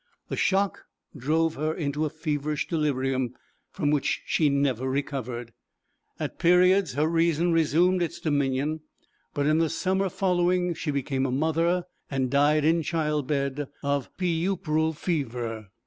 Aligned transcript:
The 0.29 0.35
shock 0.35 0.85
drove 1.15 1.53
her 1.53 1.75
into 1.75 2.05
a 2.05 2.09
feverish 2.09 2.67
delirium, 2.67 3.35
from 3.69 3.91
which 3.91 4.23
she 4.25 4.49
never 4.49 4.89
recovered. 4.89 5.53
At 6.19 6.39
periods, 6.39 6.93
her 6.93 7.07
reason 7.07 7.53
resumed 7.53 8.01
its 8.01 8.19
dominion, 8.19 8.79
but 9.35 9.45
in 9.45 9.59
the 9.59 9.69
summer 9.69 10.09
following, 10.09 10.73
she 10.73 10.89
became 10.89 11.27
a 11.27 11.31
mother, 11.31 11.85
and 12.09 12.31
died 12.31 12.65
in 12.65 12.81
child 12.81 13.27
bed, 13.27 13.67
of 13.83 14.09
puerperal 14.17 14.93
fever. 14.93 15.67